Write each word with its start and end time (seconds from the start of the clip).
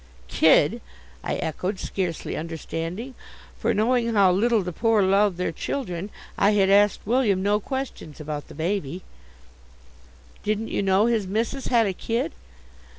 "Kid!" 0.27 0.81
I 1.23 1.35
echoed, 1.35 1.77
scarcely 1.79 2.35
understanding, 2.35 3.13
for 3.59 3.71
knowing 3.71 4.15
how 4.15 4.31
little 4.31 4.63
the 4.63 4.73
poor 4.73 5.03
love 5.03 5.37
their 5.37 5.51
children, 5.51 6.09
I 6.39 6.53
had 6.53 6.71
asked 6.71 7.01
William 7.05 7.43
no 7.43 7.59
questions 7.59 8.19
about 8.19 8.47
the 8.47 8.55
baby. 8.55 9.03
"Didn't 10.41 10.69
you 10.69 10.81
know 10.81 11.05
his 11.05 11.27
missis 11.27 11.67
had 11.67 11.85
a 11.85 11.93
kid?" 11.93 12.31